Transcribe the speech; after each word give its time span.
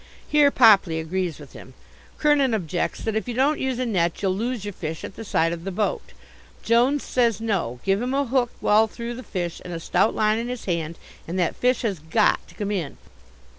Here 0.27 0.49
Popley 0.49 0.99
agrees 0.99 1.37
with 1.37 1.53
him. 1.53 1.75
Kernin 2.17 2.55
objects 2.55 3.03
that 3.03 3.15
if 3.15 3.27
you 3.27 3.35
don't 3.35 3.59
use 3.59 3.77
a 3.77 3.85
net 3.85 4.19
you'll 4.19 4.33
lose 4.35 4.65
your 4.65 4.73
fish 4.73 5.03
at 5.03 5.15
the 5.15 5.23
side 5.23 5.53
of 5.53 5.63
the 5.63 5.69
boat. 5.69 6.13
Jones 6.63 7.03
says 7.03 7.39
no: 7.39 7.79
give 7.83 8.01
him 8.01 8.15
a 8.15 8.25
hook 8.25 8.49
well 8.61 8.87
through 8.87 9.13
the 9.13 9.21
fish 9.21 9.61
and 9.63 9.71
a 9.75 9.79
stout 9.79 10.15
line 10.15 10.39
in 10.39 10.47
his 10.47 10.65
hand 10.65 10.97
and 11.27 11.37
that 11.37 11.55
fish 11.55 11.83
has 11.83 11.99
got 11.99 12.47
to 12.47 12.55
come 12.55 12.71
in. 12.71 12.97